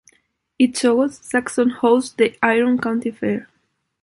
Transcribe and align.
Each 0.57 0.83
August, 0.83 1.25
Saxon 1.25 1.69
hosts 1.69 2.15
the 2.15 2.35
Iron 2.41 2.79
County 2.79 3.11
fair. 3.11 3.47